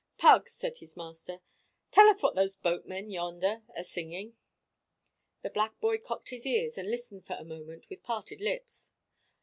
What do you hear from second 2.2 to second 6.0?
what those boatmen yonder are singing." The black boy